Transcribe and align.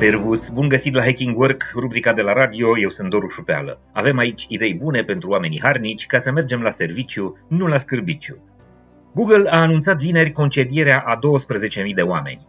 Servus, 0.00 0.48
bun 0.48 0.68
găsit 0.68 0.94
la 0.94 1.02
Hacking 1.02 1.38
Work, 1.38 1.70
rubrica 1.74 2.12
de 2.12 2.22
la 2.22 2.32
radio, 2.32 2.78
eu 2.78 2.88
sunt 2.88 3.10
Doru 3.10 3.28
Șupeală. 3.28 3.80
Avem 3.92 4.18
aici 4.18 4.46
idei 4.48 4.74
bune 4.74 5.02
pentru 5.02 5.30
oamenii 5.30 5.60
harnici 5.62 6.06
ca 6.06 6.18
să 6.18 6.30
mergem 6.30 6.60
la 6.60 6.70
serviciu, 6.70 7.38
nu 7.48 7.66
la 7.66 7.78
scârbiciu. 7.78 8.36
Google 9.14 9.50
a 9.50 9.60
anunțat 9.60 9.98
vineri 9.98 10.32
concedierea 10.32 10.98
a 11.06 11.18
12.000 11.86 11.94
de 11.94 12.02
oameni, 12.02 12.46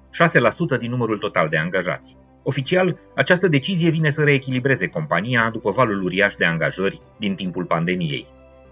6% 0.75 0.79
din 0.79 0.89
numărul 0.89 1.17
total 1.17 1.47
de 1.47 1.57
angajați. 1.57 2.17
Oficial, 2.43 2.99
această 3.15 3.47
decizie 3.47 3.89
vine 3.89 4.09
să 4.09 4.23
reechilibreze 4.23 4.88
compania 4.88 5.49
după 5.52 5.71
valul 5.71 6.04
uriaș 6.04 6.36
de 6.36 6.45
angajări 6.45 7.02
din 7.20 7.36
timpul 7.36 7.65
pandemiei. 7.65 8.27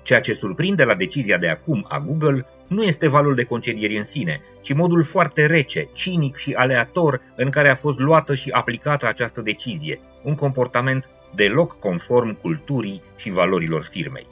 Ceea 0.09 0.21
ce 0.21 0.33
surprinde 0.33 0.83
la 0.83 0.93
decizia 0.93 1.37
de 1.37 1.47
acum 1.47 1.85
a 1.89 1.99
Google 1.99 2.45
nu 2.67 2.83
este 2.83 3.07
valul 3.07 3.35
de 3.35 3.43
concedieri 3.43 3.97
în 3.97 4.03
sine, 4.03 4.41
ci 4.61 4.73
modul 4.73 5.03
foarte 5.03 5.45
rece, 5.45 5.89
cinic 5.93 6.35
și 6.35 6.53
aleator 6.53 7.21
în 7.35 7.49
care 7.49 7.69
a 7.69 7.75
fost 7.75 7.99
luată 7.99 8.35
și 8.35 8.49
aplicată 8.49 9.07
această 9.07 9.41
decizie, 9.41 9.99
un 10.23 10.35
comportament 10.35 11.09
deloc 11.35 11.79
conform 11.79 12.37
culturii 12.41 13.01
și 13.15 13.29
valorilor 13.29 13.81
firmei. 13.81 14.27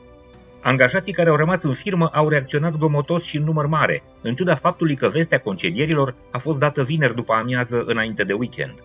Angajații 0.62 1.14
care 1.14 1.30
au 1.30 1.36
rămas 1.36 1.64
în 1.64 1.74
firmă 1.74 2.10
au 2.14 2.30
reacționat 2.30 2.78
gomotos 2.78 3.24
și 3.24 3.38
în 3.38 3.44
număr 3.44 3.66
mare, 3.66 4.04
în 4.22 4.36
ciuda 4.36 4.56
faptului 4.56 4.96
că 4.96 5.10
vestea 5.10 5.40
concedierilor 5.40 6.16
a 6.32 6.38
fost 6.38 6.60
dată 6.60 6.84
vineri 6.84 7.16
după 7.16 7.34
amiază 7.34 7.84
înainte 7.86 8.24
de 8.24 8.34
weekend. 8.34 8.84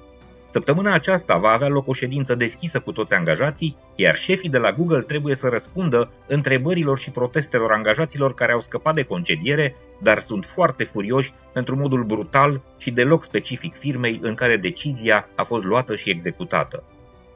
Săptămâna 0.52 0.94
aceasta 0.94 1.36
va 1.36 1.50
avea 1.50 1.68
loc 1.68 1.88
o 1.88 1.92
ședință 1.92 2.34
deschisă 2.34 2.80
cu 2.80 2.92
toți 2.92 3.14
angajații, 3.14 3.76
iar 3.94 4.16
șefii 4.16 4.48
de 4.48 4.58
la 4.58 4.72
Google 4.72 5.02
trebuie 5.02 5.34
să 5.34 5.48
răspundă 5.48 6.10
întrebărilor 6.26 6.98
și 6.98 7.10
protestelor 7.10 7.72
angajaților 7.72 8.34
care 8.34 8.52
au 8.52 8.60
scăpat 8.60 8.94
de 8.94 9.02
concediere, 9.02 9.76
dar 10.00 10.18
sunt 10.18 10.44
foarte 10.44 10.84
furioși 10.84 11.32
pentru 11.52 11.76
modul 11.76 12.04
brutal 12.04 12.60
și 12.78 12.90
deloc 12.90 13.22
specific 13.22 13.74
firmei 13.74 14.18
în 14.22 14.34
care 14.34 14.56
decizia 14.56 15.28
a 15.36 15.42
fost 15.42 15.64
luată 15.64 15.94
și 15.94 16.10
executată. 16.10 16.84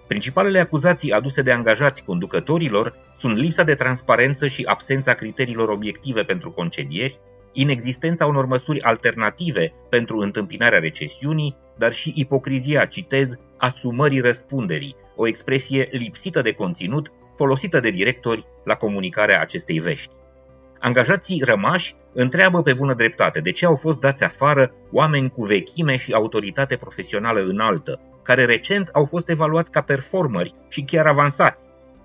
Principalele 0.07 0.59
acuzații 0.61 1.13
aduse 1.13 1.43
de 1.43 1.53
angajați 1.53 2.05
conducătorilor 2.05 2.95
sunt 3.19 3.37
lipsa 3.37 3.63
de 3.63 3.75
transparență 3.75 4.47
și 4.47 4.63
absența 4.65 5.15
criteriilor 5.15 5.69
obiective 5.69 6.23
pentru 6.23 6.51
concedieri, 6.51 7.19
inexistența 7.53 8.27
unor 8.27 8.47
măsuri 8.47 8.83
alternative 8.83 9.73
pentru 9.89 10.19
întâmpinarea 10.19 10.79
recesiunii, 10.79 11.57
dar 11.79 11.93
și 11.93 12.13
ipocrizia, 12.15 12.85
citez, 12.85 13.39
asumării 13.57 14.21
răspunderii, 14.21 14.97
o 15.17 15.27
expresie 15.27 15.89
lipsită 15.91 16.43
de 16.43 16.53
conținut 16.53 17.13
folosită 17.37 17.81
de 17.81 17.91
directori 17.91 18.47
la 18.65 18.75
comunicarea 18.75 19.41
acestei 19.41 19.79
vești. 19.79 20.11
Angajații 20.79 21.43
rămași 21.45 21.95
întreabă 22.13 22.63
pe 22.63 22.73
bună 22.73 22.95
dreptate 22.95 23.41
de 23.41 23.53
ce 23.53 23.67
au 23.67 23.75
fost 23.75 24.01
dați 24.01 24.25
afară 24.25 24.73
oameni 24.93 25.31
cu 25.31 25.45
vechime 25.45 25.97
și 25.97 26.13
autoritate 26.13 26.77
profesională 26.77 27.41
înaltă, 27.41 28.01
care 28.23 28.45
recent 28.45 28.89
au 28.89 29.05
fost 29.05 29.29
evaluați 29.29 29.71
ca 29.71 29.81
performeri 29.81 30.55
și 30.69 30.83
chiar 30.83 31.07
avansați. 31.07 31.59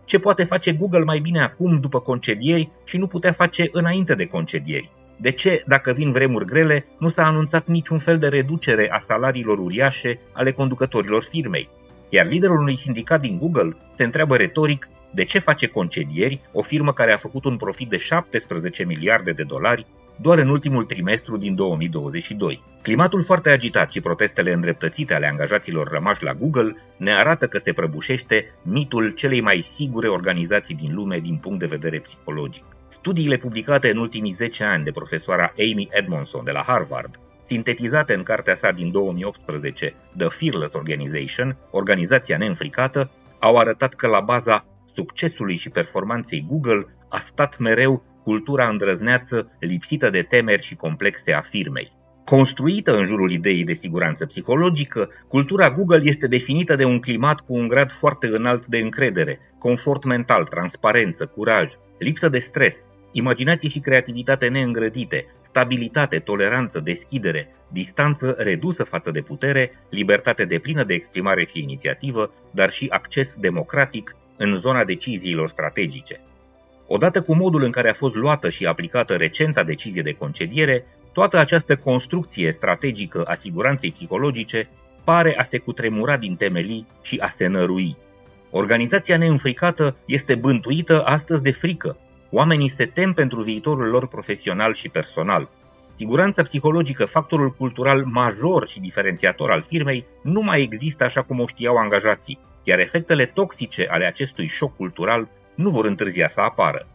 Ce 0.05 0.19
poate 0.19 0.43
face 0.43 0.73
Google 0.73 1.03
mai 1.03 1.19
bine 1.19 1.41
acum 1.41 1.79
după 1.79 1.99
concedieri 1.99 2.69
și 2.83 2.97
nu 2.97 3.07
putea 3.07 3.31
face 3.31 3.69
înainte 3.71 4.15
de 4.15 4.25
concedieri? 4.25 4.91
De 5.21 5.31
ce, 5.31 5.63
dacă 5.67 5.91
vin 5.91 6.11
vremuri 6.11 6.45
grele, 6.45 6.85
nu 6.99 7.07
s-a 7.07 7.25
anunțat 7.25 7.67
niciun 7.67 7.97
fel 7.97 8.17
de 8.17 8.27
reducere 8.27 8.89
a 8.91 8.97
salariilor 8.97 9.57
uriașe 9.57 10.19
ale 10.33 10.51
conducătorilor 10.51 11.23
firmei? 11.23 11.69
Iar 12.09 12.25
liderul 12.25 12.59
unui 12.59 12.75
sindicat 12.75 13.19
din 13.21 13.37
Google 13.37 13.75
se 13.95 14.03
întreabă 14.03 14.35
retoric 14.35 14.89
de 15.13 15.23
ce 15.23 15.39
face 15.39 15.67
concedieri 15.67 16.41
o 16.51 16.61
firmă 16.61 16.93
care 16.93 17.11
a 17.11 17.17
făcut 17.17 17.45
un 17.45 17.57
profit 17.57 17.89
de 17.89 17.97
17 17.97 18.83
miliarde 18.83 19.31
de 19.31 19.43
dolari 19.43 19.85
doar 20.21 20.37
în 20.37 20.49
ultimul 20.49 20.83
trimestru 20.83 21.37
din 21.37 21.55
2022. 21.55 22.61
Climatul 22.81 23.23
foarte 23.23 23.49
agitat 23.49 23.91
și 23.91 23.99
protestele 23.99 24.53
îndreptățite 24.53 25.13
ale 25.13 25.27
angajaților 25.27 25.87
rămași 25.87 26.23
la 26.23 26.33
Google 26.33 26.75
ne 26.97 27.13
arată 27.13 27.47
că 27.47 27.57
se 27.57 27.73
prăbușește 27.73 28.45
mitul 28.63 29.09
celei 29.09 29.41
mai 29.41 29.61
sigure 29.61 30.07
organizații 30.07 30.75
din 30.75 30.93
lume 30.93 31.19
din 31.19 31.35
punct 31.35 31.59
de 31.59 31.65
vedere 31.65 31.99
psihologic. 31.99 32.63
Studiile 32.91 33.35
publicate 33.35 33.89
în 33.89 33.97
ultimii 33.97 34.31
10 34.31 34.63
ani 34.63 34.83
de 34.83 34.91
profesoara 34.91 35.53
Amy 35.57 35.87
Edmondson 35.91 36.43
de 36.43 36.51
la 36.51 36.63
Harvard, 36.67 37.19
sintetizate 37.43 38.13
în 38.13 38.23
cartea 38.23 38.55
sa 38.55 38.71
din 38.71 38.91
2018, 38.91 39.93
The 40.17 40.27
Fearless 40.27 40.73
Organization, 40.73 41.57
Organizația 41.71 42.37
Neînfricată, 42.37 43.11
au 43.39 43.57
arătat 43.57 43.93
că 43.93 44.07
la 44.07 44.19
baza 44.19 44.65
succesului 44.93 45.55
și 45.55 45.69
performanței 45.69 46.45
Google 46.47 46.85
a 47.09 47.19
stat 47.19 47.57
mereu 47.57 48.03
cultura 48.23 48.69
îndrăzneață, 48.69 49.51
lipsită 49.59 50.09
de 50.09 50.21
temeri 50.21 50.63
și 50.63 50.75
complexe 50.75 51.33
a 51.33 51.41
firmei. 51.41 51.91
Construită 52.25 52.95
în 52.95 53.05
jurul 53.05 53.31
ideii 53.31 53.63
de 53.63 53.73
siguranță 53.73 54.25
psihologică, 54.25 55.09
cultura 55.27 55.71
Google 55.71 56.01
este 56.03 56.27
definită 56.27 56.75
de 56.75 56.83
un 56.83 56.99
climat 56.99 57.39
cu 57.39 57.53
un 57.53 57.67
grad 57.67 57.91
foarte 57.91 58.27
înalt 58.27 58.67
de 58.67 58.77
încredere, 58.77 59.39
confort 59.57 60.03
mental, 60.03 60.43
transparență, 60.43 61.25
curaj, 61.25 61.71
lipsă 62.01 62.29
de 62.29 62.39
stres, 62.39 62.77
imaginație 63.11 63.69
și 63.69 63.79
creativitate 63.79 64.47
neîngrădite, 64.47 65.25
stabilitate, 65.41 66.19
toleranță, 66.19 66.79
deschidere, 66.79 67.55
distanță 67.67 68.35
redusă 68.37 68.83
față 68.83 69.11
de 69.11 69.21
putere, 69.21 69.71
libertate 69.89 70.45
de 70.45 70.59
plină 70.59 70.83
de 70.83 70.93
exprimare 70.93 71.45
și 71.51 71.59
inițiativă, 71.59 72.33
dar 72.51 72.71
și 72.71 72.87
acces 72.89 73.35
democratic 73.35 74.15
în 74.37 74.55
zona 74.55 74.83
deciziilor 74.83 75.47
strategice. 75.47 76.19
Odată 76.87 77.21
cu 77.21 77.35
modul 77.35 77.63
în 77.63 77.71
care 77.71 77.89
a 77.89 77.93
fost 77.93 78.15
luată 78.15 78.49
și 78.49 78.65
aplicată 78.65 79.15
recenta 79.15 79.63
decizie 79.63 80.01
de 80.01 80.13
concediere, 80.13 80.85
toată 81.13 81.37
această 81.37 81.75
construcție 81.75 82.51
strategică 82.51 83.23
a 83.23 83.33
siguranței 83.33 83.91
psihologice 83.91 84.69
pare 85.03 85.37
a 85.37 85.43
se 85.43 85.57
cutremura 85.57 86.17
din 86.17 86.35
temelii 86.35 86.85
și 87.01 87.17
a 87.19 87.27
se 87.27 87.47
nărui. 87.47 87.97
Organizația 88.53 89.17
neînfricată 89.17 89.95
este 90.05 90.35
bântuită 90.35 91.03
astăzi 91.03 91.41
de 91.41 91.51
frică. 91.51 91.97
Oamenii 92.29 92.67
se 92.67 92.85
tem 92.85 93.13
pentru 93.13 93.41
viitorul 93.41 93.87
lor 93.87 94.07
profesional 94.07 94.73
și 94.73 94.89
personal. 94.89 95.49
Siguranța 95.95 96.43
psihologică, 96.43 97.05
factorul 97.05 97.51
cultural 97.51 98.03
major 98.05 98.67
și 98.67 98.79
diferențiator 98.79 99.51
al 99.51 99.61
firmei, 99.61 100.05
nu 100.23 100.41
mai 100.41 100.61
există 100.61 101.03
așa 101.03 101.21
cum 101.21 101.39
o 101.39 101.47
știau 101.47 101.75
angajații, 101.75 102.39
iar 102.63 102.79
efectele 102.79 103.25
toxice 103.25 103.87
ale 103.89 104.05
acestui 104.05 104.45
șoc 104.45 104.75
cultural 104.75 105.27
nu 105.55 105.69
vor 105.69 105.85
întârzia 105.85 106.27
să 106.27 106.39
apară. 106.39 106.87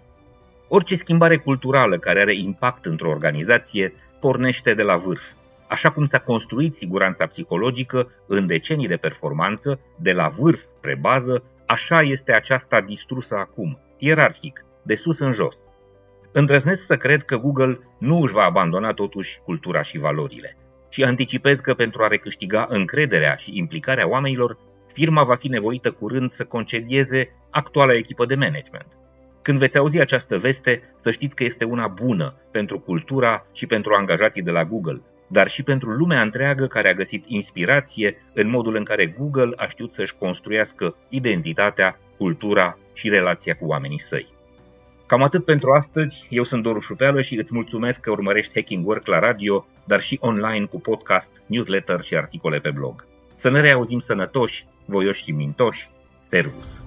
Orice 0.68 0.94
schimbare 0.94 1.36
culturală 1.36 1.98
care 1.98 2.20
are 2.20 2.36
impact 2.36 2.84
într-o 2.84 3.10
organizație 3.10 3.92
pornește 4.20 4.74
de 4.74 4.82
la 4.82 4.96
vârf. 4.96 5.24
Așa 5.68 5.90
cum 5.90 6.06
s-a 6.06 6.18
construit 6.18 6.74
siguranța 6.74 7.26
psihologică 7.26 8.10
în 8.26 8.46
decenii 8.46 8.88
de 8.88 8.96
performanță, 8.96 9.80
de 9.98 10.12
la 10.12 10.28
vârf 10.28 10.60
spre 10.76 10.94
bază, 11.00 11.42
așa 11.66 12.00
este 12.00 12.32
aceasta 12.32 12.80
distrusă 12.80 13.34
acum, 13.34 13.78
ierarhic, 13.98 14.64
de 14.82 14.94
sus 14.94 15.18
în 15.18 15.32
jos. 15.32 15.56
Îndrăznesc 16.32 16.86
să 16.86 16.96
cred 16.96 17.22
că 17.22 17.36
Google 17.36 17.78
nu 17.98 18.20
își 18.20 18.32
va 18.32 18.42
abandona 18.42 18.92
totuși 18.92 19.40
cultura 19.44 19.82
și 19.82 19.98
valorile. 19.98 20.56
Și 20.88 21.04
anticipez 21.04 21.60
că 21.60 21.74
pentru 21.74 22.02
a 22.02 22.06
recâștiga 22.06 22.66
încrederea 22.68 23.34
și 23.34 23.58
implicarea 23.58 24.08
oamenilor, 24.08 24.58
firma 24.92 25.22
va 25.22 25.34
fi 25.34 25.48
nevoită 25.48 25.90
curând 25.90 26.30
să 26.30 26.44
concedieze 26.44 27.30
actuala 27.50 27.94
echipă 27.94 28.26
de 28.26 28.34
management. 28.34 28.86
Când 29.42 29.58
veți 29.58 29.78
auzi 29.78 30.00
această 30.00 30.38
veste, 30.38 30.94
să 31.00 31.10
știți 31.10 31.36
că 31.36 31.44
este 31.44 31.64
una 31.64 31.86
bună 31.88 32.34
pentru 32.50 32.78
cultura 32.78 33.46
și 33.52 33.66
pentru 33.66 33.94
angajații 33.94 34.42
de 34.42 34.50
la 34.50 34.64
Google, 34.64 35.02
dar 35.26 35.48
și 35.48 35.62
pentru 35.62 35.90
lumea 35.90 36.22
întreagă 36.22 36.66
care 36.66 36.88
a 36.88 36.94
găsit 36.94 37.24
inspirație 37.26 38.22
în 38.32 38.48
modul 38.48 38.76
în 38.76 38.84
care 38.84 39.06
Google 39.06 39.52
a 39.56 39.66
știut 39.66 39.92
să-și 39.92 40.16
construiască 40.18 40.96
identitatea, 41.08 41.98
cultura 42.16 42.78
și 42.92 43.08
relația 43.08 43.56
cu 43.56 43.66
oamenii 43.66 44.00
săi. 44.00 44.34
Cam 45.06 45.22
atât 45.22 45.44
pentru 45.44 45.72
astăzi, 45.72 46.26
eu 46.30 46.42
sunt 46.42 46.62
Doru 46.62 46.80
Șupeală 46.80 47.20
și 47.20 47.38
îți 47.38 47.54
mulțumesc 47.54 48.00
că 48.00 48.10
urmărești 48.10 48.52
Hacking 48.54 48.86
Work 48.86 49.06
la 49.06 49.18
radio, 49.18 49.66
dar 49.84 50.00
și 50.00 50.18
online 50.20 50.64
cu 50.64 50.80
podcast, 50.80 51.42
newsletter 51.46 52.00
și 52.00 52.16
articole 52.16 52.58
pe 52.58 52.70
blog. 52.70 53.06
Să 53.34 53.50
ne 53.50 53.60
reauzim 53.60 53.98
sănătoși, 53.98 54.66
voioși 54.84 55.22
și 55.22 55.32
mintoși. 55.32 55.90
Servus! 56.28 56.85